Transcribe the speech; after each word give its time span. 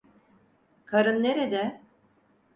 Karın 0.85 1.23
nerede? 1.23 1.81